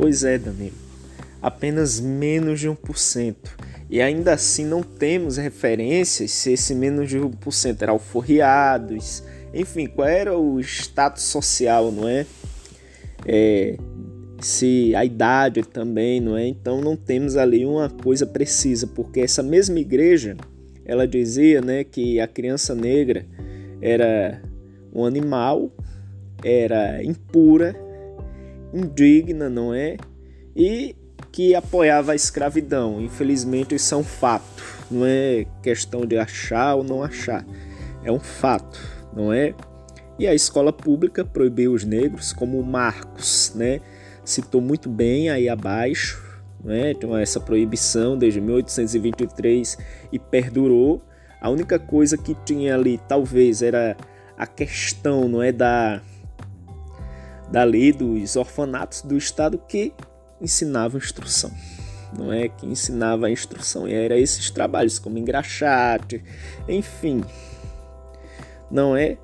[0.00, 0.74] Pois é, Danilo,
[1.42, 3.36] apenas menos de 1%.
[3.90, 10.08] E ainda assim não temos referências se esse menos de 1% era alforriados, enfim, qual
[10.08, 12.24] era o status social, não é?
[13.26, 13.76] é?
[14.40, 16.48] Se a idade também, não é?
[16.48, 20.34] Então não temos ali uma coisa precisa, porque essa mesma igreja,
[20.86, 23.26] ela dizia, né, que a criança negra
[23.82, 24.40] era
[24.94, 25.70] um animal,
[26.42, 27.76] era impura,
[28.72, 29.96] indigna, não é?
[30.54, 30.96] E
[31.32, 33.00] que apoiava a escravidão.
[33.00, 37.44] Infelizmente, isso é um fato, não é questão de achar ou não achar,
[38.02, 38.80] é um fato,
[39.14, 39.54] não é?
[40.18, 43.80] E a escola pública proibiu os negros, como Marcos, né?
[44.24, 46.22] Citou muito bem aí abaixo,
[46.62, 46.90] né?
[46.90, 49.78] Então, essa proibição desde 1823
[50.12, 51.02] e perdurou.
[51.40, 53.96] A única coisa que tinha ali, talvez, era
[54.36, 56.02] a questão, não é, da
[57.50, 59.92] da lei dos orfanatos do Estado que
[60.40, 61.50] ensinava instrução.
[62.16, 66.22] Não é que ensinava a instrução, e era esses trabalhos como engraxate,
[66.68, 67.22] enfim.
[68.70, 69.18] Não é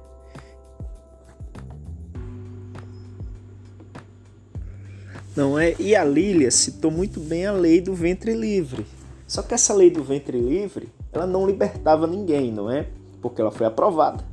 [5.35, 5.75] Não é?
[5.79, 8.87] E a Lília citou muito bem a lei do ventre livre.
[9.27, 12.87] Só que essa lei do ventre livre, ela não libertava ninguém, não é?
[13.21, 14.25] Porque ela foi aprovada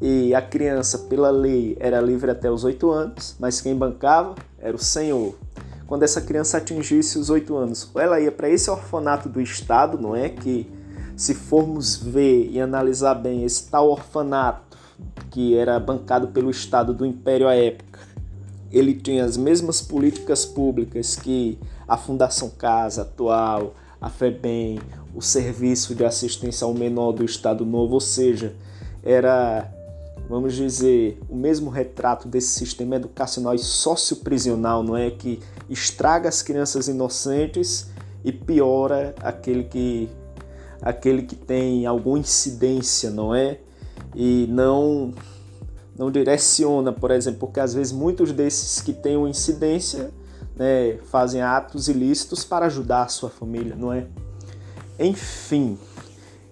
[0.00, 4.76] e a criança, pela lei, era livre até os oito anos, mas quem bancava era
[4.76, 5.34] o senhor.
[5.88, 10.14] Quando essa criança atingisse os oito anos, ela ia para esse orfanato do Estado, não
[10.14, 10.28] é?
[10.28, 10.70] Que,
[11.16, 14.78] se formos ver e analisar bem, esse tal orfanato
[15.30, 17.98] que era bancado pelo Estado do Império à época,
[18.70, 24.78] ele tinha as mesmas políticas públicas que a Fundação Casa atual, a FEBEM,
[25.14, 28.54] o Serviço de Assistência ao Menor do Estado Novo, ou seja,
[29.02, 29.72] era
[30.28, 35.10] vamos dizer, o mesmo retrato desse sistema educacional e socioprisional, não é?
[35.10, 35.40] Que
[35.70, 37.88] estraga as crianças inocentes
[38.22, 40.10] e piora aquele que,
[40.82, 43.58] aquele que tem alguma incidência, não é?
[44.14, 45.14] E não,
[45.96, 50.10] não direciona, por exemplo, porque às vezes muitos desses que têm uma incidência
[50.54, 54.06] né, fazem atos ilícitos para ajudar a sua família, não é?
[54.98, 55.78] Enfim,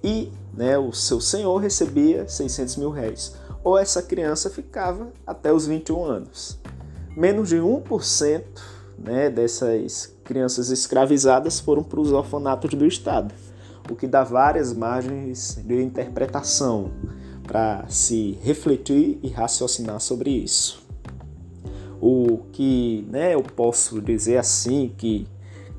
[0.02, 3.34] e né, o seu senhor recebia 600 mil réis
[3.66, 6.56] ou essa criança ficava até os 21 anos.
[7.16, 8.44] Menos de 1%
[8.96, 13.34] né, dessas crianças escravizadas foram para os orfanatos do Estado,
[13.90, 16.92] o que dá várias margens de interpretação
[17.42, 20.86] para se refletir e raciocinar sobre isso.
[22.00, 25.26] O que né, eu posso dizer assim que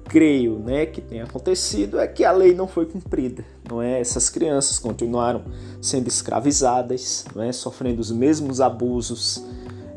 [0.08, 3.44] creio né, que tenha acontecido é que a lei não foi cumprida.
[3.70, 4.00] Não é?
[4.00, 5.44] Essas crianças continuaram
[5.82, 7.52] sendo escravizadas, não é?
[7.52, 9.44] sofrendo os mesmos abusos.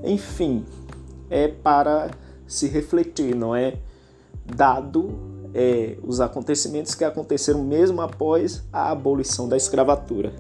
[0.03, 0.65] Enfim,
[1.29, 2.11] é para
[2.47, 3.75] se refletir, não é?
[4.45, 5.11] Dado
[5.55, 10.33] é, os acontecimentos que aconteceram mesmo após a abolição da escravatura.